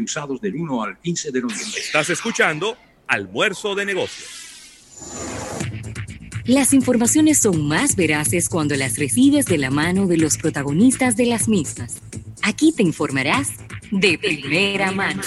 usados 0.00 0.40
del 0.40 0.54
1 0.54 0.82
al 0.82 0.98
15 0.98 1.30
de 1.32 1.40
noviembre. 1.42 1.80
Estás 1.80 2.08
escuchando 2.08 2.76
Almuerzo 3.06 3.74
de 3.74 3.84
Negocios. 3.84 4.48
Las 6.46 6.72
informaciones 6.72 7.38
son 7.38 7.68
más 7.68 7.94
veraces 7.94 8.48
cuando 8.48 8.74
las 8.74 8.98
recibes 8.98 9.44
de 9.46 9.58
la 9.58 9.70
mano 9.70 10.06
de 10.06 10.16
los 10.16 10.38
protagonistas 10.38 11.16
de 11.16 11.26
las 11.26 11.46
mismas. 11.46 12.00
Aquí 12.42 12.72
te 12.72 12.82
informarás 12.82 13.50
de 13.90 14.18
primera 14.18 14.90
mano. 14.92 15.22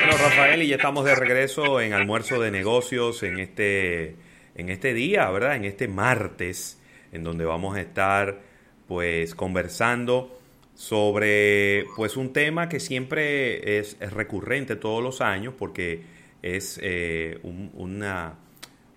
Bueno, 0.00 0.18
Rafael, 0.18 0.62
y 0.62 0.68
ya 0.68 0.76
estamos 0.76 1.04
de 1.06 1.14
regreso 1.14 1.80
en 1.80 1.94
Almuerzo 1.94 2.38
de 2.40 2.50
Negocios 2.50 3.22
en 3.22 3.40
este, 3.40 4.16
en 4.54 4.68
este 4.68 4.92
día, 4.94 5.28
¿verdad? 5.30 5.56
En 5.56 5.64
este 5.64 5.88
martes, 5.88 6.77
en 7.12 7.24
donde 7.24 7.44
vamos 7.44 7.76
a 7.76 7.80
estar 7.80 8.40
pues 8.86 9.34
conversando 9.34 10.38
sobre 10.74 11.86
pues 11.96 12.16
un 12.16 12.32
tema 12.32 12.68
que 12.68 12.80
siempre 12.80 13.78
es, 13.78 13.98
recurrente 13.98 14.76
todos 14.76 15.02
los 15.02 15.20
años 15.20 15.54
porque 15.58 16.02
es 16.40 16.78
eh, 16.82 17.40
un, 17.42 17.70
una, 17.74 18.36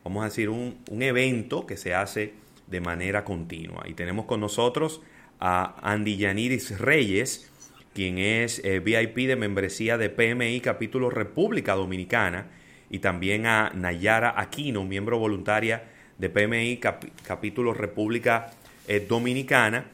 vamos 0.03 0.21
a 0.21 0.25
decir, 0.25 0.49
un, 0.49 0.77
evento 1.01 1.65
que 1.65 1.77
se 1.77 1.95
hace 1.95 2.33
de 2.67 2.81
manera 2.81 3.23
continua. 3.23 3.83
Y 3.87 3.93
tenemos 3.95 4.25
con 4.25 4.39
nosotros 4.39 5.01
a 5.39 5.75
Andy 5.81 6.17
Yaniris 6.17 6.79
Reyes, 6.79 7.51
quien 7.93 8.19
es 8.19 8.61
eh, 8.63 8.79
VIP 8.79 9.27
de 9.27 9.35
membresía 9.35 9.97
de 9.97 10.09
PMI 10.09 10.61
Capítulo 10.61 11.09
República 11.09 11.73
Dominicana, 11.73 12.51
y 12.91 12.99
también 12.99 13.47
a 13.47 13.71
Nayara 13.73 14.39
Aquino, 14.39 14.83
miembro 14.83 15.17
voluntaria 15.17 15.83
de 16.21 16.29
PMI 16.29 16.79
Capítulo 17.25 17.73
República 17.73 18.51
eh, 18.87 19.05
Dominicana. 19.09 19.87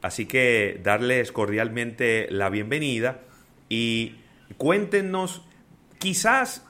Así 0.00 0.26
que 0.26 0.80
darles 0.82 1.30
cordialmente 1.30 2.26
la 2.30 2.48
bienvenida 2.48 3.20
y 3.68 4.16
cuéntenos, 4.56 5.42
quizás 5.98 6.66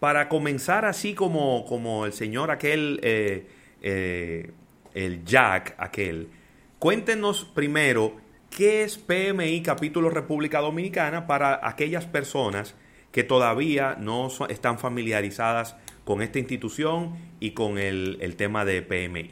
para 0.00 0.28
comenzar 0.28 0.86
así 0.86 1.14
como, 1.14 1.64
como 1.66 2.06
el 2.06 2.14
señor 2.14 2.50
aquel, 2.50 3.00
eh, 3.02 3.46
eh, 3.82 4.50
el 4.94 5.24
Jack 5.24 5.74
aquel, 5.78 6.28
cuéntenos 6.78 7.44
primero 7.44 8.16
qué 8.50 8.82
es 8.82 8.96
PMI 8.96 9.62
Capítulo 9.62 10.08
República 10.08 10.60
Dominicana 10.60 11.26
para 11.26 11.66
aquellas 11.66 12.06
personas 12.06 12.74
que 13.12 13.24
todavía 13.24 13.96
no 13.98 14.28
están 14.48 14.78
familiarizadas 14.78 15.76
con 16.04 16.22
esta 16.22 16.38
institución 16.38 17.14
y 17.40 17.52
con 17.52 17.78
el, 17.78 18.34
tema 18.36 18.64
de 18.64 18.82
PMI 18.82 19.30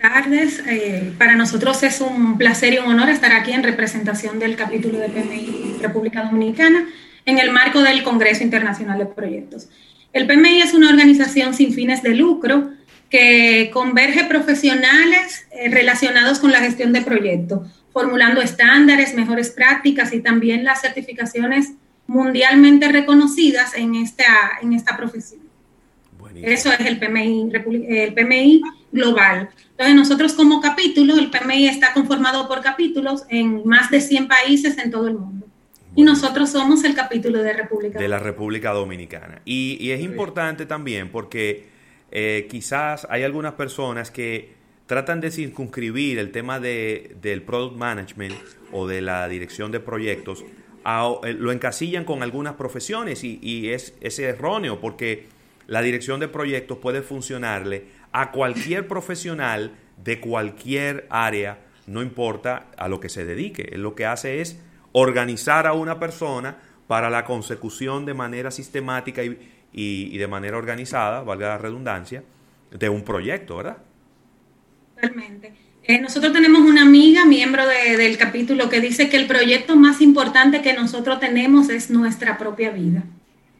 tardes. 0.00 0.62
Eh, 0.66 1.12
para 1.18 1.36
nosotros 1.36 1.82
es 1.82 2.00
un 2.00 2.38
placer 2.38 2.72
y 2.74 2.78
un 2.78 2.86
honor 2.86 3.10
estar 3.10 3.32
aquí 3.32 3.52
en 3.52 3.62
representación 3.62 4.38
del 4.38 4.56
capítulo 4.56 4.98
de 4.98 5.08
PMI 5.08 5.76
República 5.80 6.24
Dominicana 6.24 6.88
en 7.26 7.38
el 7.38 7.50
marco 7.50 7.82
del 7.82 8.02
Congreso 8.02 8.42
Internacional 8.42 8.98
de 8.98 9.06
Proyectos. 9.06 9.68
El 10.12 10.26
PMI 10.26 10.62
es 10.62 10.74
una 10.74 10.88
organización 10.88 11.54
sin 11.54 11.72
fines 11.72 12.02
de 12.02 12.14
lucro 12.14 12.70
que 13.10 13.70
converge 13.72 14.24
profesionales 14.24 15.46
eh, 15.50 15.68
relacionados 15.68 16.38
con 16.38 16.50
la 16.50 16.60
gestión 16.60 16.92
de 16.92 17.02
proyectos, 17.02 17.68
formulando 17.92 18.40
estándares, 18.40 19.14
mejores 19.14 19.50
prácticas 19.50 20.12
y 20.14 20.20
también 20.20 20.64
las 20.64 20.80
certificaciones 20.80 21.74
mundialmente 22.10 22.90
reconocidas 22.90 23.76
en 23.76 23.94
esta, 23.94 24.58
en 24.60 24.72
esta 24.72 24.96
profesión. 24.96 25.42
Eso 26.34 26.72
es 26.72 26.80
el 26.80 26.98
PMI, 26.98 27.50
el 27.88 28.14
PMI 28.14 28.62
global. 28.90 29.48
Entonces, 29.70 29.94
nosotros 29.94 30.32
como 30.32 30.60
capítulo, 30.60 31.14
el 31.16 31.30
PMI 31.30 31.68
está 31.68 31.92
conformado 31.92 32.48
por 32.48 32.62
capítulos 32.62 33.24
en 33.28 33.64
más 33.64 33.92
de 33.92 34.00
100 34.00 34.26
países 34.26 34.76
en 34.78 34.90
todo 34.90 35.06
el 35.06 35.14
mundo. 35.14 35.46
Y 35.94 36.02
nosotros 36.02 36.50
somos 36.50 36.82
el 36.82 36.94
capítulo 36.94 37.42
de 37.44 37.52
República 37.52 37.98
De 38.00 38.08
la 38.08 38.18
República 38.18 38.72
Dominicana. 38.72 39.40
Y, 39.44 39.90
es 39.90 40.00
importante 40.00 40.66
también 40.66 41.10
porque 41.10 41.68
eh, 42.10 42.48
quizás 42.50 43.06
hay 43.08 43.22
algunas 43.22 43.54
personas 43.54 44.10
que 44.10 44.52
tratan 44.86 45.20
de 45.20 45.30
circunscribir 45.30 46.18
el 46.18 46.32
tema 46.32 46.58
de, 46.58 47.14
del 47.22 47.42
product 47.42 47.76
management 47.76 48.34
o 48.72 48.88
de 48.88 49.00
la 49.00 49.28
dirección 49.28 49.70
de 49.70 49.78
proyectos, 49.78 50.44
eh, 50.84 51.32
lo 51.34 51.52
encasillan 51.52 52.04
con 52.04 52.22
algunas 52.22 52.54
profesiones 52.54 53.24
y, 53.24 53.38
y 53.42 53.70
es, 53.70 53.94
es 54.00 54.18
erróneo 54.18 54.80
porque 54.80 55.26
la 55.66 55.82
dirección 55.82 56.20
de 56.20 56.28
proyectos 56.28 56.78
puede 56.78 57.02
funcionarle 57.02 57.84
a 58.12 58.32
cualquier 58.32 58.88
profesional 58.88 59.72
de 60.02 60.20
cualquier 60.20 61.06
área, 61.10 61.58
no 61.86 62.02
importa 62.02 62.66
a 62.76 62.88
lo 62.88 63.00
que 63.00 63.08
se 63.08 63.24
dedique. 63.24 63.68
Él 63.72 63.82
lo 63.82 63.94
que 63.94 64.06
hace 64.06 64.40
es 64.40 64.58
organizar 64.92 65.66
a 65.66 65.72
una 65.72 65.98
persona 65.98 66.58
para 66.86 67.10
la 67.10 67.24
consecución 67.24 68.04
de 68.04 68.14
manera 68.14 68.50
sistemática 68.50 69.22
y, 69.72 70.18
de 70.18 70.26
manera 70.26 70.56
organizada, 70.56 71.22
valga 71.22 71.48
la 71.48 71.58
redundancia, 71.58 72.24
de 72.72 72.88
un 72.88 73.04
proyecto, 73.04 73.58
¿verdad? 73.58 73.78
Totalmente. 74.94 75.69
Eh, 75.84 76.00
nosotros 76.00 76.32
tenemos 76.32 76.60
una 76.60 76.82
amiga, 76.82 77.24
miembro 77.24 77.66
del 77.66 78.16
capítulo, 78.18 78.68
que 78.68 78.80
dice 78.80 79.08
que 79.08 79.16
el 79.16 79.26
proyecto 79.26 79.76
más 79.76 80.00
importante 80.00 80.62
que 80.62 80.74
nosotros 80.74 81.20
tenemos 81.20 81.68
es 81.70 81.90
nuestra 81.90 82.38
propia 82.38 82.70
vida. 82.70 83.02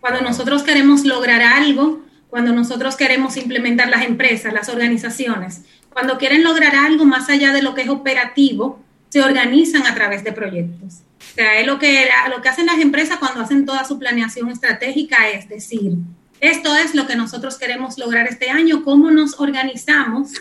Cuando 0.00 0.20
nosotros 0.20 0.62
queremos 0.62 1.04
lograr 1.04 1.42
algo, 1.42 2.04
cuando 2.28 2.53
nosotros 2.53 2.97
queremos 2.97 3.36
implementar 3.36 3.88
las 3.88 4.04
empresas, 4.04 4.53
las 4.53 4.69
organizaciones, 4.69 5.62
cuando 5.92 6.19
quieren 6.19 6.44
lograr 6.44 6.76
algo 6.76 7.04
más 7.04 7.28
allá 7.28 7.53
de 7.53 7.62
lo 7.62 7.75
que 7.75 7.82
es 7.82 7.88
operativo, 7.88 8.81
se 9.08 9.22
organizan 9.22 9.87
a 9.87 9.94
través 9.94 10.22
de 10.22 10.32
proyectos. 10.32 11.00
O 11.19 11.34
sea, 11.34 11.60
es 11.60 11.66
lo 11.66 11.78
que, 11.78 12.08
lo 12.31 12.41
que 12.42 12.48
hacen 12.48 12.66
las 12.66 12.78
empresas 12.78 13.19
cuando 13.19 13.41
hacen 13.41 13.66
toda 13.66 13.84
su 13.84 13.98
planeación 13.98 14.50
estratégica, 14.50 15.28
es 15.31 15.48
decir, 15.48 15.94
esto 16.41 16.75
es 16.76 16.94
lo 16.94 17.06
que 17.06 17.16
nosotros 17.16 17.58
queremos 17.58 17.98
lograr 17.98 18.26
este 18.28 18.50
año, 18.50 18.84
cómo 18.84 19.10
nos 19.10 19.38
organizamos 19.38 20.32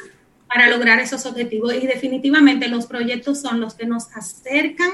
para 0.50 0.70
lograr 0.70 1.00
esos 1.00 1.26
objetivos. 1.26 1.74
Y 1.74 1.88
definitivamente 1.88 2.68
los 2.68 2.88
proyectos 2.88 3.40
son 3.40 3.62
los 3.62 3.76
que 3.76 3.86
nos 3.86 4.12
acercan 4.16 4.90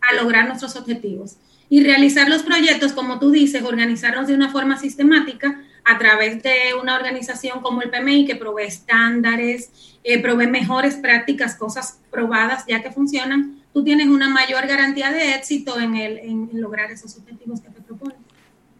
a 0.00 0.14
lograr 0.20 0.46
nuestros 0.46 0.76
objetivos. 0.76 1.36
Y 1.70 1.84
realizar 1.84 2.28
los 2.28 2.42
proyectos, 2.42 2.92
como 2.92 3.18
tú 3.18 3.30
dices, 3.30 3.62
organizarlos 3.62 4.26
de 4.26 4.34
una 4.34 4.50
forma 4.50 4.78
sistemática, 4.78 5.62
a 5.84 5.98
través 5.98 6.42
de 6.42 6.74
una 6.80 6.96
organización 6.96 7.60
como 7.62 7.80
el 7.80 7.90
PMI 7.90 8.26
que 8.26 8.36
provee 8.36 8.64
estándares, 8.64 9.70
eh, 10.04 10.20
provee 10.20 10.46
mejores 10.46 10.96
prácticas, 10.96 11.54
cosas 11.54 12.00
probadas 12.10 12.64
ya 12.66 12.82
que 12.82 12.90
funcionan, 12.90 13.62
tú 13.72 13.82
tienes 13.82 14.08
una 14.08 14.28
mayor 14.28 14.66
garantía 14.66 15.10
de 15.10 15.34
éxito 15.34 15.78
en, 15.80 15.96
el, 15.96 16.18
en, 16.18 16.50
lograr 16.52 16.90
esos 16.90 17.16
objetivos 17.16 17.60
que 17.60 17.70
te 17.70 17.80
proponen. 17.80 18.18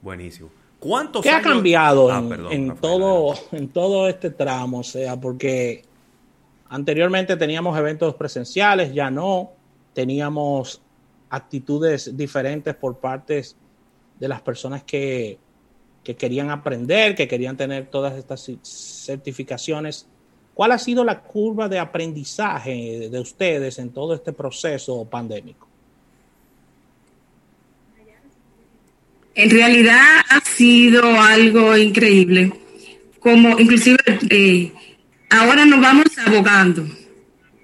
Buenísimo. 0.03 0.51
¿Cuántos 0.79 1.23
¿Qué 1.23 1.31
ha 1.31 1.41
cambiado 1.41 2.11
ah, 2.13 2.23
en, 2.51 2.77
todo, 2.77 3.35
en 3.53 3.69
todo 3.69 4.09
este 4.09 4.31
tramo? 4.31 4.81
O 4.81 4.85
sea, 4.85 5.19
porque 5.19 5.85
anteriormente 6.69 7.37
teníamos 7.37 7.79
eventos 7.79 8.15
presenciales, 8.15 8.93
ya 8.95 9.11
no, 9.11 9.53
teníamos 9.95 10.81
actitudes 11.31 12.17
diferentes 12.17 12.75
por 12.75 12.99
partes 12.99 13.57
de 14.19 14.29
las 14.29 14.41
personas 14.41 14.83
que 14.83 15.39
que 16.09 16.17
querían 16.17 16.49
aprender, 16.49 17.15
que 17.15 17.29
querían 17.29 17.55
tener 17.55 17.89
todas 17.89 18.17
estas 18.17 18.51
certificaciones. 18.63 20.07
¿Cuál 20.55 20.73
ha 20.73 20.79
sido 20.79 21.05
la 21.05 21.21
curva 21.21 21.69
de 21.69 21.79
aprendizaje 21.79 23.11
de 23.11 23.21
ustedes 23.21 23.79
en 23.79 23.91
todo 23.91 24.15
este 24.15 24.33
proceso 24.33 25.05
pandémico? 25.05 25.69
En 29.35 29.51
realidad 29.51 30.21
ha 30.31 30.41
sido 30.41 31.03
algo 31.05 31.77
increíble. 31.77 32.55
Como 33.21 33.59
inclusive 33.59 33.99
eh, 34.31 34.73
ahora 35.31 35.65
nos 35.65 35.81
vamos 35.81 36.07
abogando 36.25 36.89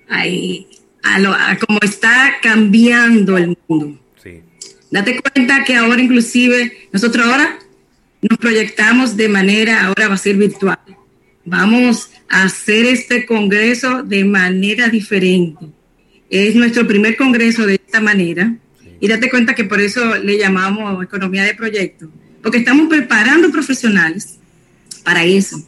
ahí, 0.08 0.66
a, 1.02 1.18
lo, 1.18 1.32
a 1.32 1.56
cómo 1.66 1.78
está 1.82 2.34
cambiando 2.42 3.36
el 3.36 3.56
mundo. 3.68 4.00
Sí. 4.22 4.40
Date 4.90 5.20
cuenta 5.20 5.64
que 5.64 5.76
ahora 5.76 6.00
inclusive 6.00 6.88
nosotros 6.92 7.26
ahora 7.26 7.58
nos 8.22 8.38
proyectamos 8.38 9.16
de 9.16 9.28
manera, 9.28 9.84
ahora 9.84 10.08
va 10.08 10.14
a 10.14 10.18
ser 10.18 10.36
virtual. 10.36 10.78
Vamos 11.44 12.10
a 12.28 12.44
hacer 12.44 12.86
este 12.86 13.26
congreso 13.26 14.02
de 14.02 14.24
manera 14.24 14.88
diferente. 14.88 15.66
Es 16.30 16.54
nuestro 16.54 16.86
primer 16.86 17.16
congreso 17.16 17.66
de 17.66 17.74
esta 17.74 18.00
manera. 18.00 18.56
Y 18.98 19.08
date 19.08 19.28
cuenta 19.28 19.54
que 19.54 19.64
por 19.64 19.80
eso 19.80 20.16
le 20.16 20.38
llamamos 20.38 21.04
economía 21.04 21.44
de 21.44 21.54
proyecto, 21.54 22.10
porque 22.42 22.58
estamos 22.58 22.88
preparando 22.88 23.50
profesionales 23.50 24.38
para 25.02 25.24
eso. 25.24 25.62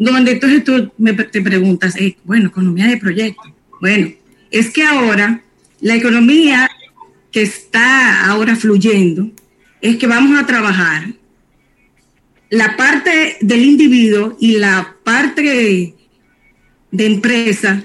Donde 0.00 0.32
entonces 0.32 0.64
tú 0.64 0.90
me, 0.96 1.12
te 1.12 1.42
preguntas, 1.42 1.94
eh, 1.96 2.16
bueno, 2.24 2.48
economía 2.48 2.86
de 2.86 2.96
proyecto. 2.96 3.54
Bueno, 3.80 4.10
es 4.50 4.70
que 4.70 4.82
ahora 4.82 5.42
la 5.80 5.94
economía 5.94 6.70
que 7.30 7.42
está 7.42 8.24
ahora 8.24 8.56
fluyendo 8.56 9.30
es 9.82 9.96
que 9.96 10.06
vamos 10.06 10.40
a 10.40 10.46
trabajar 10.46 11.04
la 12.48 12.76
parte 12.78 13.36
del 13.42 13.62
individuo 13.62 14.36
y 14.40 14.56
la 14.56 14.96
parte 15.04 15.94
de 16.90 17.06
empresa 17.06 17.84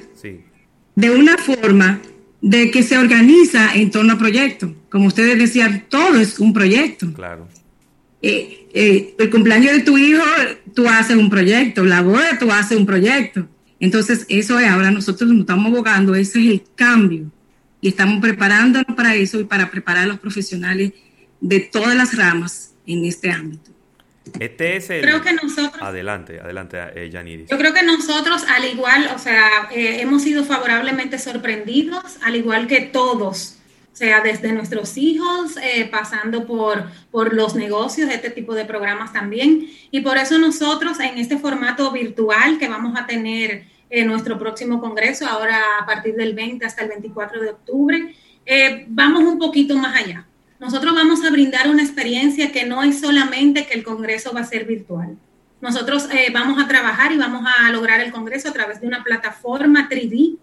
de 0.96 1.12
una 1.12 1.38
forma 1.38 2.00
de 2.42 2.72
que 2.72 2.82
se 2.82 2.98
organiza 2.98 3.76
en 3.76 3.92
torno 3.92 4.14
a 4.14 4.18
proyectos. 4.18 4.72
Como 4.90 5.08
ustedes 5.08 5.38
decían, 5.38 5.84
todo 5.90 6.18
es 6.18 6.40
un 6.40 6.54
proyecto. 6.54 7.12
Claro. 7.14 7.48
Eh, 8.22 8.68
eh, 8.74 9.16
el 9.18 9.30
cumpleaños 9.30 9.74
de 9.74 9.82
tu 9.82 9.98
hijo, 9.98 10.24
tú 10.74 10.88
haces 10.88 11.16
un 11.16 11.30
proyecto, 11.30 11.84
la 11.84 12.02
boda, 12.02 12.38
tú 12.40 12.52
haces 12.52 12.78
un 12.78 12.86
proyecto. 12.86 13.48
Entonces, 13.80 14.26
eso 14.30 14.60
es 14.60 14.68
ahora 14.68 14.92
nosotros 14.92 15.30
nos 15.30 15.42
estamos 15.42 15.68
abogando, 15.68 16.16
ese 16.16 16.40
es 16.40 16.48
el 16.48 16.64
cambio. 16.76 17.32
Y 17.82 17.90
estamos 17.90 18.20
preparándonos 18.20 18.96
para 18.96 19.16
eso 19.16 19.40
y 19.40 19.44
para 19.44 19.70
preparar 19.70 20.06
a 20.06 20.08
los 20.08 20.20
profesionales 20.20 20.94
de 21.40 21.60
todas 21.60 21.96
las 21.96 22.18
ramas 22.18 22.74
en 22.88 23.06
este 23.06 23.32
ámbito. 23.32 23.72
Este 24.40 24.78
es 24.78 24.90
el... 24.90 25.02
Creo 25.02 25.22
que 25.22 25.34
nosotros... 25.34 25.82
Adelante, 25.82 26.40
adelante, 26.40 26.78
eh, 26.96 27.46
Yo 27.50 27.58
creo 27.58 27.74
que 27.74 27.84
nosotros, 27.84 28.44
al 28.50 28.66
igual, 28.66 29.10
o 29.16 29.20
sea, 29.20 29.70
eh, 29.72 30.02
hemos 30.02 30.24
sido 30.24 30.44
favorablemente 30.44 31.20
sorprendidos, 31.20 32.18
al 32.24 32.36
igual 32.36 32.68
que 32.68 32.82
todos, 32.82 33.55
o 33.96 33.98
sea, 33.98 34.20
desde 34.22 34.52
nuestros 34.52 34.98
hijos, 34.98 35.56
eh, 35.56 35.88
pasando 35.90 36.46
por, 36.46 36.84
por 37.12 37.34
los 37.34 37.56
negocios, 37.56 38.12
este 38.12 38.30
tipo 38.30 38.54
de 38.54 38.66
programas 38.66 39.14
también. 39.14 39.70
Y 39.90 40.02
por 40.02 40.18
eso 40.18 40.38
nosotros, 40.38 41.00
en 41.00 41.18
este 41.18 41.38
formato 41.38 41.90
virtual 41.92 42.60
que 42.60 42.68
vamos 42.68 43.00
a 43.00 43.08
tener 43.08 43.68
en 43.90 44.08
nuestro 44.08 44.38
próximo 44.38 44.82
congreso, 44.82 45.26
ahora 45.26 45.62
a 45.82 45.86
partir 45.86 46.16
del 46.16 46.36
20 46.36 46.66
hasta 46.66 46.84
el 46.84 46.90
24 46.90 47.42
de 47.42 47.50
octubre, 47.52 48.16
vamos 48.90 49.24
un 49.24 49.40
poquito 49.40 49.78
más 49.78 49.96
allá 49.96 50.28
nosotros 50.60 50.96
vamos 50.96 51.24
a 51.24 51.30
brindar 51.32 51.70
una 51.70 51.84
experiencia 51.84 52.52
que 52.52 52.66
no 52.66 52.82
es 52.82 53.02
solamente 53.02 53.68
que 53.68 53.74
el 53.74 53.84
Congreso 53.84 54.34
va 54.34 54.42
a 54.42 54.46
ser 54.46 54.66
virtual. 54.66 55.18
Nosotros 55.60 56.08
eh, 56.12 56.30
vamos 56.34 56.64
a 56.64 56.68
trabajar 56.68 57.12
y 57.12 57.18
vamos 57.18 57.46
a 57.46 57.70
lograr 57.72 58.00
el 58.00 58.12
Congreso 58.12 58.50
a 58.50 58.54
través 58.54 58.80
de 58.80 58.88
una 58.88 59.04
plataforma 59.04 59.90
3D 59.90 60.38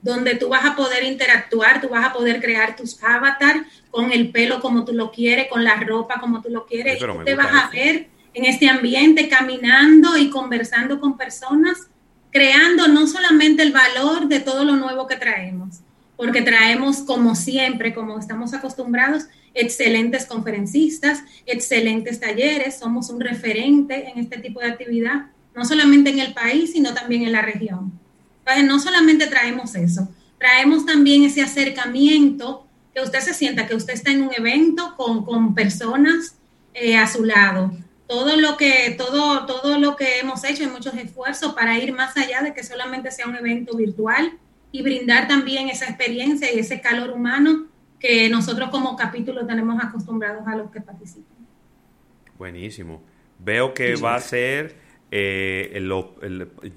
donde 0.00 0.36
tú 0.36 0.48
vas 0.48 0.64
a 0.64 0.76
poder 0.76 1.04
interactuar, 1.04 1.80
tú 1.80 1.88
vas 1.88 2.06
a 2.06 2.12
poder 2.12 2.40
crear 2.40 2.76
tus 2.76 3.02
avatars 3.02 3.66
con 3.90 4.12
el 4.12 4.30
pelo 4.30 4.60
como 4.60 4.84
tú 4.84 4.92
lo 4.92 5.10
quieres, 5.10 5.48
con 5.48 5.64
la 5.64 5.76
ropa 5.76 6.20
como 6.20 6.40
tú 6.40 6.50
lo 6.50 6.66
quieres. 6.66 6.98
tú 6.98 7.06
te 7.24 7.34
vas 7.34 7.52
a 7.52 7.70
ver 7.70 8.08
en 8.34 8.44
este 8.44 8.68
ambiente 8.68 9.28
caminando 9.28 10.16
y 10.16 10.30
conversando 10.30 11.00
con 11.00 11.16
personas, 11.16 11.88
creando 12.30 12.86
no 12.88 13.06
solamente 13.06 13.62
el 13.62 13.72
valor 13.72 14.28
de 14.28 14.40
todo 14.40 14.64
lo 14.64 14.76
nuevo 14.76 15.06
que 15.06 15.16
traemos, 15.16 15.80
porque 16.16 16.42
traemos 16.42 16.98
como 16.98 17.34
siempre, 17.34 17.92
como 17.92 18.18
estamos 18.18 18.54
acostumbrados, 18.54 19.24
excelentes 19.54 20.26
conferencistas, 20.26 21.24
excelentes 21.46 22.20
talleres, 22.20 22.78
somos 22.78 23.10
un 23.10 23.20
referente 23.20 24.08
en 24.08 24.18
este 24.18 24.38
tipo 24.38 24.60
de 24.60 24.66
actividad, 24.66 25.26
no 25.56 25.64
solamente 25.64 26.10
en 26.10 26.20
el 26.20 26.32
país, 26.34 26.72
sino 26.72 26.94
también 26.94 27.24
en 27.24 27.32
la 27.32 27.42
región. 27.42 27.92
Entonces, 28.48 28.64
no 28.64 28.78
solamente 28.78 29.26
traemos 29.26 29.74
eso, 29.74 30.08
traemos 30.38 30.86
también 30.86 31.24
ese 31.24 31.42
acercamiento, 31.42 32.66
que 32.94 33.02
usted 33.02 33.20
se 33.20 33.34
sienta 33.34 33.66
que 33.66 33.74
usted 33.74 33.92
está 33.92 34.10
en 34.10 34.22
un 34.22 34.32
evento 34.32 34.94
con, 34.96 35.24
con 35.24 35.54
personas 35.54 36.38
eh, 36.72 36.96
a 36.96 37.06
su 37.06 37.24
lado. 37.24 37.72
Todo 38.06 38.36
lo, 38.36 38.56
que, 38.56 38.94
todo, 38.96 39.44
todo 39.44 39.78
lo 39.78 39.96
que 39.96 40.20
hemos 40.20 40.44
hecho, 40.44 40.62
hay 40.62 40.70
muchos 40.70 40.94
esfuerzos 40.94 41.52
para 41.52 41.78
ir 41.78 41.92
más 41.92 42.16
allá 42.16 42.40
de 42.40 42.54
que 42.54 42.64
solamente 42.64 43.10
sea 43.10 43.26
un 43.26 43.36
evento 43.36 43.76
virtual 43.76 44.38
y 44.72 44.82
brindar 44.82 45.28
también 45.28 45.68
esa 45.68 45.84
experiencia 45.84 46.50
y 46.50 46.58
ese 46.58 46.80
calor 46.80 47.10
humano 47.10 47.66
que 48.00 48.30
nosotros 48.30 48.70
como 48.70 48.96
capítulo 48.96 49.46
tenemos 49.46 49.78
acostumbrados 49.82 50.46
a 50.46 50.56
los 50.56 50.70
que 50.70 50.80
participan. 50.80 51.36
Buenísimo. 52.38 53.02
Veo 53.38 53.74
que 53.74 53.96
va 53.96 54.14
a 54.14 54.20
ser 54.20 54.87
eh, 55.10 55.80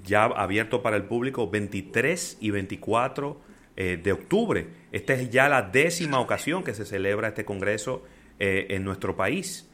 ya 0.03 0.25
abierto 0.25 0.81
para 0.81 0.95
el 0.95 1.03
público 1.03 1.49
23 1.49 2.37
y 2.41 2.51
24 2.51 3.41
eh, 3.75 3.99
de 4.01 4.11
octubre. 4.11 4.67
Esta 4.91 5.13
es 5.13 5.29
ya 5.29 5.49
la 5.49 5.63
décima 5.63 6.19
ocasión 6.19 6.63
que 6.63 6.73
se 6.73 6.85
celebra 6.85 7.29
este 7.29 7.45
congreso 7.45 8.03
eh, 8.39 8.67
en 8.69 8.83
nuestro 8.83 9.15
país. 9.15 9.67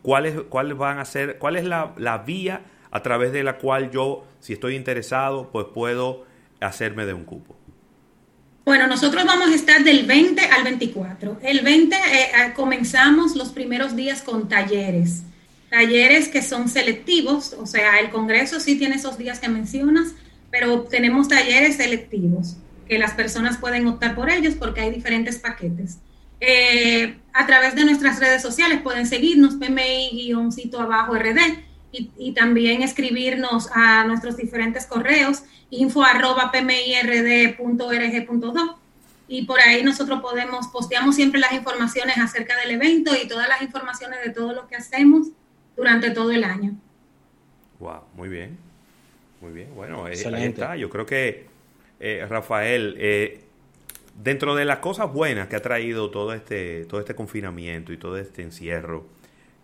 ¿cuáles, 0.00 0.40
¿Cuáles 0.48 0.78
van 0.78 0.98
a 0.98 1.04
ser, 1.04 1.36
cuál 1.36 1.56
es 1.56 1.64
la, 1.64 1.92
la 1.98 2.16
vía 2.18 2.62
a 2.90 3.02
través 3.02 3.30
de 3.32 3.42
la 3.42 3.58
cual 3.58 3.90
yo, 3.90 4.24
si 4.40 4.54
estoy 4.54 4.74
interesado, 4.74 5.50
pues 5.52 5.66
puedo 5.74 6.24
hacerme 6.60 7.04
de 7.04 7.12
un 7.12 7.24
cupo? 7.24 7.54
Bueno, 8.64 8.86
nosotros 8.86 9.24
vamos 9.24 9.48
a 9.48 9.54
estar 9.54 9.82
del 9.82 10.06
20 10.06 10.40
al 10.40 10.62
24. 10.62 11.38
El 11.42 11.62
20 11.62 11.96
eh, 11.96 12.00
eh, 12.00 12.52
comenzamos 12.54 13.34
los 13.34 13.50
primeros 13.50 13.96
días 13.96 14.22
con 14.22 14.48
talleres, 14.48 15.24
talleres 15.72 16.28
que 16.28 16.42
son 16.42 16.68
selectivos, 16.68 17.56
o 17.58 17.64
sea, 17.64 17.98
el 17.98 18.10
Congreso 18.10 18.60
sí 18.60 18.76
tiene 18.76 18.96
esos 18.96 19.16
días 19.16 19.40
que 19.40 19.48
mencionas, 19.48 20.08
pero 20.50 20.82
tenemos 20.82 21.28
talleres 21.28 21.76
selectivos 21.76 22.56
que 22.86 22.98
las 22.98 23.14
personas 23.14 23.56
pueden 23.56 23.86
optar 23.86 24.14
por 24.14 24.28
ellos 24.28 24.54
porque 24.54 24.82
hay 24.82 24.90
diferentes 24.90 25.38
paquetes. 25.38 25.96
Eh, 26.40 27.16
a 27.32 27.46
través 27.46 27.74
de 27.74 27.86
nuestras 27.86 28.20
redes 28.20 28.42
sociales 28.42 28.82
pueden 28.82 29.06
seguirnos, 29.06 29.54
PMI-cito 29.54 30.78
abajo 30.78 31.14
RD, 31.14 31.38
y, 31.90 32.10
y, 32.18 32.32
también 32.32 32.82
escribirnos 32.82 33.70
a 33.72 34.04
nuestros 34.04 34.36
diferentes 34.36 34.84
correos 34.86 35.44
info 35.70 36.02
arroba 36.02 36.50
pmird.org.do 36.52 37.58
y 39.28 39.44
por 39.44 39.60
ahí 39.60 39.82
nosotros 39.82 40.20
podemos, 40.22 40.68
posteamos 40.68 41.14
siempre 41.16 41.38
las 41.40 41.52
informaciones 41.52 42.16
acerca 42.18 42.58
del 42.58 42.72
evento 42.72 43.12
y 43.14 43.28
todas 43.28 43.46
las 43.46 43.60
informaciones 43.60 44.20
de 44.24 44.30
todo 44.30 44.54
lo 44.54 44.66
que 44.68 44.76
hacemos 44.76 45.28
durante 45.76 46.10
todo 46.10 46.30
el 46.30 46.44
año. 46.44 46.74
Wow, 47.78 48.02
muy 48.14 48.28
bien. 48.28 48.72
Muy 49.42 49.50
bien, 49.50 49.74
bueno, 49.74 50.06
eh, 50.06 50.14
ahí 50.32 50.44
está. 50.44 50.76
Yo 50.76 50.88
creo 50.88 51.04
que, 51.04 51.46
eh, 51.98 52.24
Rafael, 52.28 52.94
eh, 52.96 53.40
dentro 54.14 54.54
de 54.54 54.64
las 54.64 54.78
cosas 54.78 55.12
buenas 55.12 55.48
que 55.48 55.56
ha 55.56 55.62
traído 55.62 56.12
todo 56.12 56.32
este, 56.32 56.84
todo 56.84 57.00
este 57.00 57.16
confinamiento 57.16 57.92
y 57.92 57.96
todo 57.96 58.18
este 58.18 58.42
encierro, 58.42 59.04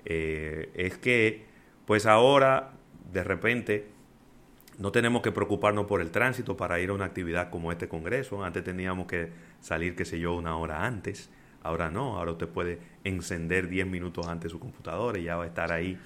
es 0.04 0.98
que, 0.98 1.44
pues 1.86 2.06
ahora, 2.06 2.72
de 3.12 3.22
repente, 3.22 3.86
no 4.78 4.90
tenemos 4.90 5.22
que 5.22 5.30
preocuparnos 5.30 5.86
por 5.86 6.00
el 6.00 6.10
tránsito 6.10 6.56
para 6.56 6.80
ir 6.80 6.90
a 6.90 6.94
una 6.94 7.04
actividad 7.04 7.50
como 7.50 7.70
este 7.70 7.88
congreso. 7.88 8.42
Antes 8.42 8.64
teníamos 8.64 9.06
que 9.06 9.28
salir, 9.60 9.94
qué 9.94 10.04
sé 10.04 10.18
yo, 10.18 10.34
una 10.34 10.56
hora 10.56 10.86
antes. 10.86 11.30
Ahora 11.62 11.90
no, 11.90 12.16
ahora 12.16 12.32
usted 12.32 12.48
puede 12.48 12.78
encender 13.04 13.68
10 13.68 13.86
minutos 13.86 14.26
antes 14.28 14.52
su 14.52 14.58
computadora 14.58 15.18
y 15.18 15.24
ya 15.24 15.36
va 15.36 15.44
a 15.44 15.46
estar 15.46 15.72
ahí 15.72 15.98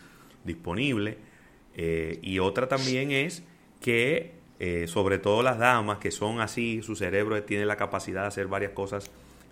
disponible. 0.45 1.19
Eh, 1.75 2.19
y 2.23 2.39
otra 2.39 2.69
también 2.69 3.11
es 3.11 3.45
que, 3.81 4.35
eh, 4.59 4.87
sobre 4.87 5.19
todo 5.19 5.43
las 5.43 5.59
damas 5.59 5.99
que 5.99 6.11
son 6.11 6.41
así, 6.41 6.83
su 6.83 6.97
cerebro 6.97 7.43
tiene 7.43 7.67
la 7.67 7.77
capacidad 7.77 8.23
de 8.23 8.29
hacer 8.29 8.47
varias 8.47 8.73
cosas 8.73 9.11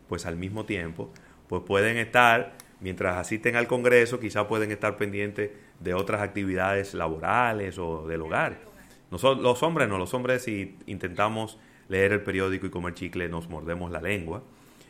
pues 0.09 0.26
al 0.26 0.37
mismo 0.37 0.64
tiempo, 0.64 1.11
pues 1.49 1.62
pueden 1.64 1.97
estar, 1.97 2.54
mientras 2.80 3.16
asisten 3.16 3.54
al 3.54 3.69
Congreso, 3.69 4.19
quizás 4.19 4.47
pueden 4.47 4.73
estar 4.73 4.97
pendientes 4.97 5.50
de 5.78 5.95
otras 5.95 6.21
actividades 6.21 6.95
laborales 6.95 7.78
o 7.78 8.07
del 8.09 8.23
hogar 8.23 8.71
los 9.11 9.62
hombres 9.62 9.88
no, 9.88 9.99
los 9.99 10.14
hombres 10.14 10.42
si 10.42 10.76
intentamos 10.87 11.59
leer 11.88 12.12
el 12.12 12.23
periódico 12.23 12.66
y 12.66 12.71
comer 12.71 12.95
chicle 12.95 13.28
nos 13.28 13.49
mordemos 13.49 13.90
la 13.90 14.00
lengua, 14.00 14.42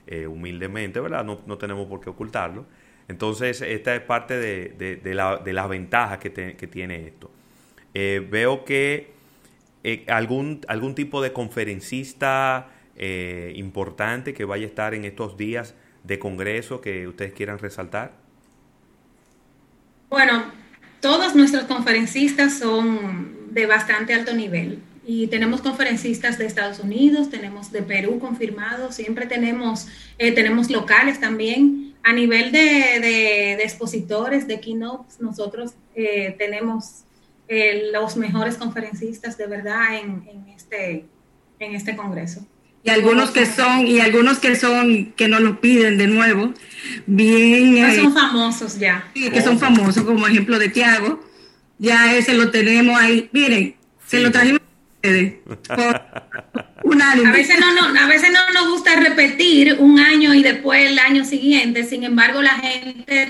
eh, 0.07 0.27
humildemente, 0.27 1.01
¿verdad? 1.01 1.25
No, 1.25 1.41
no, 1.47 1.59
tenemos 1.59 1.87
por 1.87 2.01
qué 2.01 2.11
ocultarlo. 2.11 2.67
Entonces, 3.09 3.61
esta 3.63 3.95
es 3.95 4.03
parte 4.03 4.39
de, 4.39 4.99
de, 5.03 5.15
la, 5.15 5.37
de 5.37 5.53
las 5.53 5.69
ventajas 5.69 6.19
que, 6.19 6.33
que 6.33 6.67
tiene 6.67 7.07
esto. 7.07 7.31
Eh, 7.95 8.27
veo 8.31 8.65
que 8.65 9.13
eh, 9.83 10.05
algún, 10.09 10.61
algún 10.69 10.95
tipo 10.95 11.23
de 11.23 11.33
conferencista 11.33 12.69
importante 13.55 14.35
que 14.35 14.45
vaya 14.45 14.65
a 14.65 14.69
estar 14.69 14.93
en 14.93 15.07
estos 15.07 15.39
días 15.39 15.75
de 16.05 16.19
congreso 16.19 16.83
que 16.83 17.09
ustedes 17.09 17.33
quieran 17.33 17.59
resaltar. 17.59 18.13
Bueno, 20.11 20.45
todos 21.01 21.35
nuestros 21.35 21.65
conferencistas 21.65 22.59
son 22.59 23.55
de 23.55 23.65
bastante 23.65 24.13
alto 24.13 24.35
nivel. 24.35 24.81
Y 25.07 25.29
tenemos 25.29 25.61
conferencistas 25.63 26.39
de 26.39 26.47
Estados 26.47 26.79
Unidos, 26.79 27.31
tenemos 27.31 27.73
de 27.73 27.83
Perú 27.83 28.19
confirmados, 28.19 28.95
siempre 28.95 29.27
tenemos, 29.27 29.87
eh, 30.19 30.33
tenemos 30.33 30.71
locales 30.71 31.21
también. 31.21 31.95
A 32.03 32.13
nivel 32.13 32.51
de, 32.53 32.61
de, 32.61 33.53
expositores, 33.63 34.47
de 34.47 34.61
keynotes, 34.61 35.21
nosotros 35.21 35.73
eh, 35.95 36.35
tenemos 36.39 37.05
eh, 37.49 37.91
los 37.93 38.17
mejores 38.17 38.57
conferencistas 38.57 39.37
de 39.37 39.47
verdad 39.47 39.99
en, 39.99 40.25
en, 40.29 40.49
este, 40.49 41.05
en 41.59 41.75
este 41.75 41.97
congreso. 41.97 42.47
Y 42.83 42.89
algunos 42.89 43.31
que 43.31 43.45
son, 43.45 43.87
y 43.87 44.01
algunos 44.01 44.39
que 44.39 44.57
son, 44.57 45.13
que 45.13 45.29
nos 45.29 45.43
lo 45.43 45.61
piden 45.61 45.99
de 45.99 46.07
nuevo, 46.07 46.55
bien... 47.07 47.95
son 47.95 48.15
famosos 48.15 48.79
ya. 48.79 49.11
Sí, 49.13 49.31
que 49.31 49.43
son 49.43 49.59
famosos, 49.59 50.05
como 50.05 50.27
ejemplo 50.27 50.59
de 50.59 50.71
Tiago, 50.71 51.21
ya 51.79 52.15
ese 52.17 52.33
lo 52.33 52.51
tenemos 52.51 52.99
ahí. 52.99 53.29
Miren, 53.33 53.75
se 54.07 54.21
lo 54.21 54.31
trajimos 54.31 54.61
ustedes. 55.01 55.35
A 56.93 57.33
veces, 57.33 57.57
no, 57.61 57.73
no, 57.73 58.01
a 58.01 58.07
veces 58.07 58.31
no 58.33 58.53
nos 58.53 58.73
gusta 58.73 58.97
repetir 58.97 59.77
un 59.79 59.99
año 59.99 60.35
y 60.35 60.43
después 60.43 60.91
el 60.91 60.99
año 60.99 61.25
siguiente, 61.25 61.85
sin 61.85 62.05
embargo 62.05 62.43
la 62.43 62.55
gente 62.57 63.27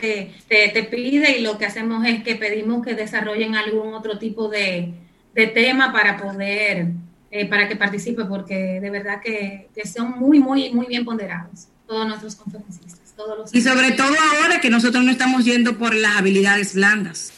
te, 0.00 0.32
te, 0.48 0.68
te, 0.68 0.82
pide 0.84 1.38
y 1.38 1.42
lo 1.42 1.56
que 1.56 1.66
hacemos 1.66 2.04
es 2.06 2.22
que 2.22 2.34
pedimos 2.34 2.84
que 2.84 2.94
desarrollen 2.94 3.56
algún 3.56 3.94
otro 3.94 4.18
tipo 4.18 4.48
de, 4.48 4.94
de 5.34 5.46
tema 5.46 5.92
para 5.92 6.16
poder, 6.16 6.88
eh, 7.30 7.46
para 7.46 7.68
que 7.68 7.76
participe, 7.76 8.24
porque 8.24 8.80
de 8.80 8.90
verdad 8.90 9.20
que, 9.22 9.68
que, 9.74 9.86
son 9.86 10.18
muy, 10.18 10.40
muy, 10.40 10.72
muy 10.72 10.86
bien 10.86 11.04
ponderados 11.04 11.68
todos 11.86 12.06
nuestros 12.06 12.34
conferencistas. 12.36 13.14
Todos 13.16 13.38
los 13.38 13.54
y 13.54 13.60
sobre 13.60 13.92
todo 13.92 14.14
ahora 14.42 14.60
que 14.60 14.70
nosotros 14.70 15.04
no 15.04 15.10
estamos 15.12 15.44
yendo 15.44 15.78
por 15.78 15.94
las 15.94 16.16
habilidades 16.16 16.74
blandas. 16.74 17.32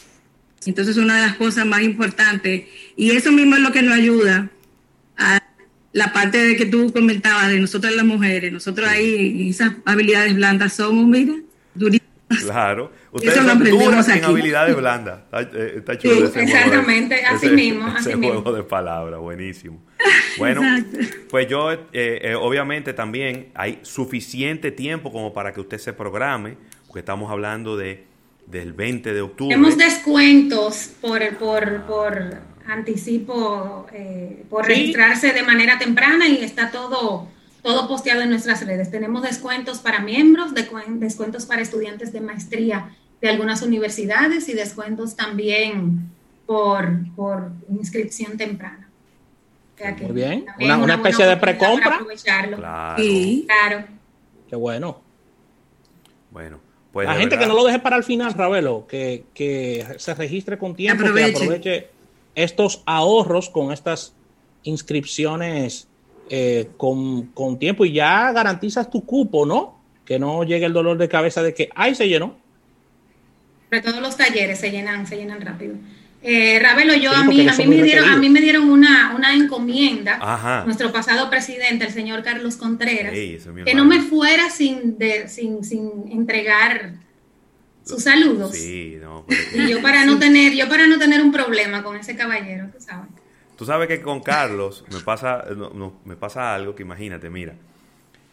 Entonces, 0.67 0.97
una 0.97 1.17
de 1.17 1.27
las 1.27 1.37
cosas 1.37 1.65
más 1.67 1.83
importantes, 1.83 2.65
y 2.97 3.11
eso 3.11 3.33
mismo 3.33 3.57
es 3.57 3.63
lo 3.63 3.73
que 3.73 3.83
nos 3.83 3.95
ayuda 3.95 4.51
a 5.17 5.43
la 5.93 6.13
parte 6.13 6.39
de 6.39 6.57
que 6.57 6.67
tú 6.67 6.93
comentabas 6.93 7.49
de 7.49 7.59
nosotras 7.59 7.95
las 7.95 8.05
mujeres, 8.05 8.53
nosotros 8.53 8.89
ahí, 8.89 9.49
esas 9.49 9.73
habilidades 9.85 10.35
blandas 10.35 10.75
somos, 10.75 11.07
mira, 11.07 11.35
durísimas. 11.75 12.07
Claro, 12.43 12.93
ustedes 13.13 13.35
son 13.37 13.65
duras 13.65 14.09
en 14.09 14.25
habilidades 14.25 14.77
blandas. 14.77 15.21
Está, 15.33 15.93
eh, 15.95 15.99
chulo 15.99 16.27
ese 16.27 16.43
exactamente, 16.43 17.25
así 17.25 17.49
mismo. 17.51 17.87
Así 17.87 18.11
ese 18.11 18.19
juego 18.19 18.53
de 18.53 18.63
palabras, 18.63 19.21
buenísimo. 19.21 19.83
Bueno, 20.39 20.61
pues 21.31 21.49
yo, 21.49 21.73
eh, 21.73 21.79
eh, 21.95 22.35
obviamente 22.39 22.93
también 22.93 23.49
hay 23.55 23.79
suficiente 23.81 24.71
tiempo 24.71 25.11
como 25.11 25.33
para 25.33 25.55
que 25.55 25.63
usted 25.63 25.79
se 25.79 25.95
programe, 25.95 26.59
porque 26.87 26.99
estamos 26.99 27.31
hablando 27.31 27.75
de 27.79 28.05
del 28.47 28.73
20 28.73 29.13
de 29.13 29.21
octubre. 29.21 29.55
Tenemos 29.55 29.77
descuentos 29.77 30.91
por, 31.01 31.37
por, 31.37 31.83
por 31.87 32.41
anticipo 32.67 33.87
eh, 33.93 34.45
por 34.49 34.67
registrarse 34.67 35.33
de 35.33 35.43
manera 35.43 35.79
temprana 35.79 36.27
y 36.29 36.39
está 36.39 36.71
todo, 36.71 37.29
todo 37.63 37.89
posteado 37.89 38.23
en 38.23 38.31
nuestras 38.31 38.65
redes. 38.67 38.91
Tenemos 38.91 39.23
descuentos 39.23 39.79
para 39.79 40.01
miembros, 40.01 40.53
descuentos 40.55 41.47
para 41.47 41.63
estudiantes 41.63 42.13
de 42.13 42.21
maestría 42.21 42.97
de 43.21 43.31
algunas 43.31 43.63
universidades 43.63 44.49
y 44.49 44.55
descuentos 44.55 45.17
también 45.17 46.11
por, 46.47 46.89
por 47.15 47.51
inscripción 47.71 48.37
temprana. 48.37 48.89
Muy 50.01 50.13
bien, 50.13 50.47
una, 50.59 50.95
especie 50.95 51.27
de 51.27 51.37
precompra. 51.37 52.01
Claro. 52.25 52.57
claro. 52.57 53.85
Qué 54.49 54.57
bueno. 54.57 55.03
Bueno. 56.31 56.66
Pues 56.97 57.07
la 57.07 57.17
gente 57.17 57.39
que 57.39 57.45
no 57.45 57.53
lo 57.53 57.63
deje 57.63 57.79
para 57.79 57.97
el 57.97 58.05
final, 58.05 58.33
Ravelo, 58.33 58.87
que, 58.87 59.25
que 59.35 59.87
se 59.99 60.15
registre 60.15 60.57
con 60.57 60.75
tiempo, 60.75 61.05
que 61.05 61.25
aproveche 61.25 61.89
estos 62.35 62.83
ahorros 62.87 63.51
con 63.51 63.71
estas 63.71 64.15
inscripciones 64.63 65.89
eh, 66.31 66.71
con, 66.79 67.59
tiempo 67.59 67.85
y 67.85 67.93
ya 67.93 68.33
garantizas 68.33 68.89
tu 68.91 69.05
cupo, 69.05 69.45
¿no? 69.45 69.79
Que 70.07 70.19
no 70.19 70.43
llegue 70.43 70.65
el 70.65 70.73
dolor 70.73 70.97
de 70.97 71.07
cabeza 71.07 71.43
de 71.43 71.53
que, 71.53 71.69
ay, 71.75 71.95
se 71.95 72.09
llenó. 72.09 72.35
Pero 73.69 73.83
todos 73.83 74.01
los 74.01 74.17
talleres 74.17 74.59
se 74.59 74.71
llenan, 74.71 75.07
se 75.07 75.19
llenan 75.19 75.43
rápido. 75.43 75.75
Eh, 76.29 76.59
Ravelo, 76.59 76.93
yo 76.95 77.13
a 77.13 77.23
mí, 77.23 77.49
a 77.49 77.55
mí, 77.55 77.67
me 77.69 77.83
dieron, 77.85 78.09
a 78.09 78.17
mí 78.17 78.29
me 78.29 78.41
dieron 78.41 78.69
una, 78.69 79.15
una 79.15 79.33
encomienda, 79.33 80.65
nuestro 80.65 80.91
pasado 80.91 81.31
presidente, 81.31 81.85
el 81.85 81.93
señor 81.93 82.25
Carlos 82.25 82.57
Contreras, 82.57 83.13
que 83.13 83.75
no 83.77 83.85
me 83.85 84.03
fuera 84.03 84.51
sin, 84.51 84.99
de, 84.99 85.29
sin, 85.29 85.63
sin 85.63 86.11
entregar 86.11 86.95
sus 87.85 88.03
saludos. 88.03 88.57
Sí, 88.57 88.99
no. 89.01 89.25
Y 89.55 89.71
yo 89.71 89.81
para 89.81 90.05
no 90.05 90.19
tener, 90.19 90.53
yo 90.55 90.69
para 90.69 90.89
no 90.89 90.99
tener 90.99 91.23
un 91.23 91.31
problema 91.31 91.85
con 91.85 91.97
ese 91.97 92.17
caballero, 92.17 92.71
tú 92.73 92.81
sabes. 92.81 93.09
Tú 93.57 93.65
sabes 93.65 93.87
que 93.87 94.03
con 94.03 94.21
Carlos 94.21 94.85
me 94.93 94.99
pasa, 94.99 95.45
me 96.05 96.17
pasa 96.17 96.57
algo 96.57 96.75
que 96.75 96.83
imagínate, 96.83 97.31
mira. 97.31 97.55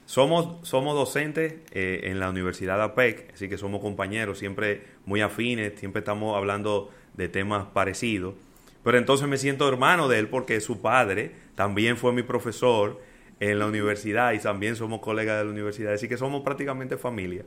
Somos, 0.08 0.68
somos 0.68 0.96
docentes 0.96 1.54
eh, 1.72 2.02
en 2.06 2.20
la 2.20 2.30
Universidad 2.30 2.78
de 2.78 2.84
APEC, 2.86 3.34
así 3.36 3.48
que 3.48 3.58
somos 3.60 3.82
compañeros, 3.82 4.40
siempre 4.40 4.84
muy 5.06 5.22
afines, 5.22 5.74
siempre 5.80 6.00
estamos 6.00 6.36
hablando 6.36 6.92
de 7.16 7.30
temas 7.30 7.66
parecidos. 7.68 8.36
Pero 8.84 8.98
entonces 8.98 9.28
me 9.28 9.38
siento 9.38 9.68
hermano 9.68 10.08
de 10.08 10.20
él 10.20 10.28
porque 10.28 10.60
su 10.60 10.82
padre 10.82 11.32
también 11.56 11.98
fue 11.98 12.12
mi 12.12 12.24
profesor 12.24 13.02
en 13.40 13.60
la 13.60 13.68
universidad 13.68 14.34
y 14.34 14.40
también 14.40 14.76
somos 14.76 15.02
colegas 15.02 15.38
de 15.40 15.46
la 15.46 15.52
universidad, 15.52 15.94
así 15.94 16.08
que 16.08 16.18
somos 16.18 16.44
prácticamente 16.44 16.98
familia. 16.98 17.44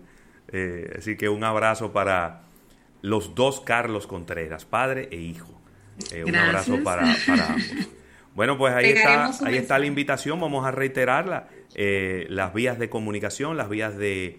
Eh, 0.52 0.94
así 0.99 1.16
que 1.16 1.28
un 1.28 1.44
abrazo 1.44 1.92
para 1.92 2.42
los 3.02 3.35
dos 3.35 3.61
Carlos 3.61 4.06
Contreras, 4.06 4.64
padre 4.64 5.08
e 5.11 5.16
hijo. 5.16 5.61
Eh, 6.12 6.25
un 6.25 6.37
abrazo 6.37 6.82
para, 6.82 7.02
ambos. 7.02 7.62
Bueno, 8.35 8.58
pues 8.58 8.75
ahí 8.75 8.90
está, 8.90 9.30
ahí 9.46 9.56
está 9.56 9.78
la 9.78 9.87
invitación, 9.87 10.38
vamos 10.40 10.66
a 10.66 10.70
reiterarla. 10.70 11.49
Eh, 11.75 12.26
las 12.28 12.52
vías 12.52 12.78
de 12.78 12.90
comunicación, 12.90 13.56
las 13.56 13.68
vías 13.68 13.96
de, 13.96 14.38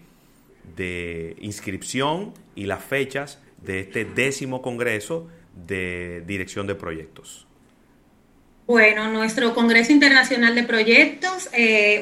de 0.76 1.36
inscripción 1.40 2.32
y 2.54 2.66
las 2.66 2.82
fechas 2.84 3.42
de 3.62 3.80
este 3.80 4.04
décimo 4.04 4.62
Congreso 4.62 5.28
de 5.54 6.22
Dirección 6.26 6.66
de 6.66 6.74
Proyectos. 6.74 7.46
Bueno, 8.66 9.10
nuestro 9.10 9.54
Congreso 9.54 9.92
Internacional 9.92 10.54
de 10.54 10.62
Proyectos, 10.62 11.48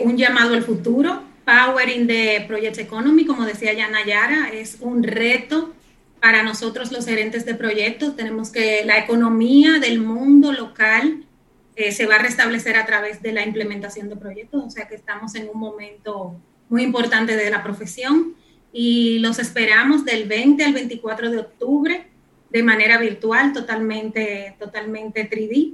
un 0.03 0.17
llamado 0.17 0.55
al 0.55 0.63
futuro, 0.65 1.23
Powering 1.45 2.09
the 2.09 2.45
Project 2.49 2.79
Economy, 2.79 3.25
como 3.25 3.45
decía 3.45 3.73
ya 3.73 3.89
Nayara, 3.89 4.51
es 4.53 4.79
un 4.81 5.05
reto 5.05 5.73
para 6.21 6.43
nosotros 6.43 6.91
los 6.91 7.07
gerentes 7.07 7.47
de 7.47 7.55
proyectos. 7.55 8.17
Tenemos 8.17 8.51
que 8.51 8.85
la 8.85 8.99
economía 8.99 9.79
del 9.79 10.01
mundo 10.01 10.53
local 10.53 11.25
eh, 11.77 11.93
se 11.93 12.07
va 12.07 12.17
a 12.17 12.19
restablecer 12.19 12.77
a 12.77 12.85
través 12.85 13.23
de 13.23 13.33
la 13.33 13.47
implementación 13.47 14.09
de 14.09 14.17
proyectos, 14.17 14.65
o 14.65 14.71
sea 14.71 14.89
que 14.89 14.97
estamos 14.97 15.37
en 15.37 15.49
un 15.49 15.61
momento 15.61 16.35
muy 16.69 16.83
importante 16.83 17.37
de 17.37 17.49
la 17.49 17.63
profesión 17.63 18.35
y 18.78 19.21
los 19.21 19.38
esperamos 19.38 20.04
del 20.04 20.28
20 20.28 20.62
al 20.62 20.75
24 20.75 21.30
de 21.30 21.38
octubre 21.38 22.06
de 22.50 22.62
manera 22.62 22.99
virtual, 22.99 23.54
totalmente, 23.54 24.54
totalmente 24.59 25.30
3D. 25.30 25.73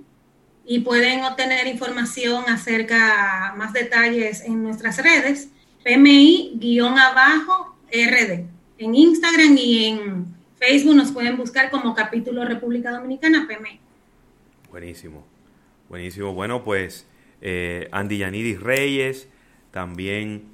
Y 0.64 0.80
pueden 0.82 1.25
obtener 1.25 1.66
información 1.66 2.44
acerca, 2.47 3.54
más 3.56 3.73
detalles 3.73 4.42
en 4.42 4.62
nuestras 4.62 5.02
redes 5.02 5.49
PMI-abajo 5.82 7.75
RD. 7.90 8.44
En 8.78 8.94
Instagram 8.94 9.56
y 9.59 9.85
en 9.87 10.26
Facebook 10.61 10.94
nos 10.94 11.11
pueden 11.11 11.37
buscar 11.37 11.73
como 11.73 11.97
capítulo 11.97 12.44
República 12.44 12.92
Dominicana 12.92 13.49
PMI. 13.49 13.80
Buenísimo, 14.71 15.26
buenísimo. 15.88 16.35
Bueno, 16.35 16.62
pues 16.62 17.09
eh, 17.40 17.88
Andy 17.90 18.18
Yanidis 18.18 18.61
Reyes, 18.61 19.26
también, 19.73 20.51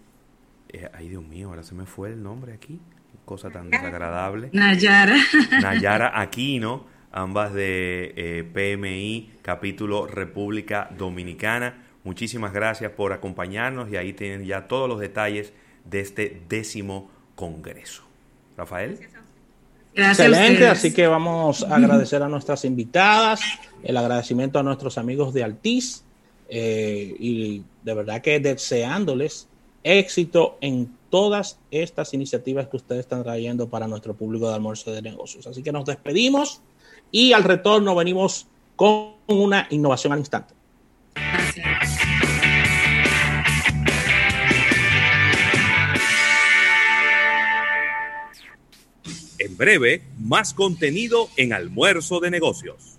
eh, 0.68 0.88
ay 0.92 1.08
Dios 1.08 1.24
mío, 1.24 1.48
ahora 1.48 1.62
se 1.62 1.74
me 1.74 1.86
fue 1.86 2.10
el 2.10 2.22
nombre 2.22 2.52
aquí, 2.52 2.80
cosa 3.24 3.50
tan 3.50 3.70
desagradable. 3.70 4.50
Nayara. 4.52 5.16
Nayara 5.62 6.20
Aquino, 6.20 6.86
ambas 7.12 7.52
de 7.52 8.12
eh, 8.16 8.44
PMI, 8.44 9.38
capítulo 9.42 10.06
República 10.06 10.90
Dominicana. 10.96 11.84
Muchísimas 12.04 12.52
gracias 12.52 12.92
por 12.92 13.12
acompañarnos 13.12 13.90
y 13.90 13.96
ahí 13.96 14.12
tienen 14.12 14.44
ya 14.44 14.68
todos 14.68 14.88
los 14.88 15.00
detalles 15.00 15.52
de 15.84 16.00
este 16.00 16.42
décimo 16.48 17.10
congreso. 17.34 18.02
Rafael. 18.56 18.98
Excelente, 19.94 20.66
así 20.66 20.92
que 20.92 21.06
vamos 21.06 21.64
a 21.64 21.76
agradecer 21.76 22.22
a 22.22 22.28
nuestras 22.28 22.64
invitadas, 22.64 23.40
el 23.82 23.96
agradecimiento 23.96 24.58
a 24.58 24.62
nuestros 24.62 24.96
amigos 24.96 25.34
de 25.34 25.42
Altiz 25.42 26.04
eh, 26.48 27.14
y 27.18 27.64
de 27.82 27.94
verdad 27.94 28.20
que 28.22 28.38
deseándoles 28.38 29.48
éxito 29.82 30.58
en 30.60 30.96
todas 31.10 31.58
estas 31.70 32.12
iniciativas 32.14 32.68
que 32.68 32.76
ustedes 32.76 33.00
están 33.00 33.22
trayendo 33.22 33.68
para 33.68 33.88
nuestro 33.88 34.14
público 34.14 34.48
de 34.48 34.54
almuerzo 34.54 34.92
de 34.92 35.02
negocios. 35.02 35.46
Así 35.46 35.62
que 35.62 35.72
nos 35.72 35.84
despedimos 35.84 36.60
y 37.10 37.32
al 37.32 37.44
retorno 37.44 37.94
venimos 37.94 38.46
con 38.76 39.14
una 39.26 39.66
innovación 39.70 40.12
al 40.12 40.18
instante. 40.20 40.54
En 49.38 49.56
breve, 49.56 50.02
más 50.18 50.52
contenido 50.52 51.28
en 51.36 51.52
Almuerzo 51.52 52.20
de 52.20 52.30
Negocios. 52.30 52.97